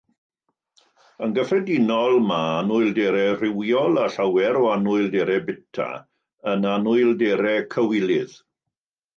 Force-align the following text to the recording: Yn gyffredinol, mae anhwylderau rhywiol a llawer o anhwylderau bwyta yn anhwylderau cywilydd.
Yn 1.25 1.33
gyffredinol, 1.37 2.15
mae 2.29 2.47
anhwylderau 2.61 3.35
rhywiol 3.41 4.01
a 4.05 4.07
llawer 4.15 4.59
o 4.63 4.65
anhwylderau 4.79 5.45
bwyta 5.51 5.91
yn 6.55 6.67
anhwylderau 6.75 7.65
cywilydd. 7.77 8.35